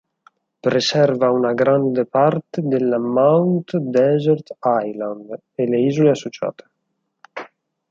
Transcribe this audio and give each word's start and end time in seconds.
Preserva 0.67 1.29
una 1.29 1.53
grande 1.53 2.07
parte 2.07 2.63
della 2.63 2.97
Mount 2.97 3.77
Desert 3.77 4.57
Island, 4.63 5.39
e 5.53 5.67
le 5.67 5.79
isole 5.79 6.09
associate. 6.09 6.69